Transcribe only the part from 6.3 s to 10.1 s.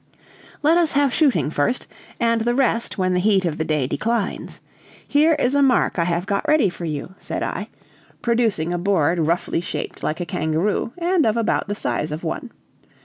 ready for you," said I, producing a board roughly shaped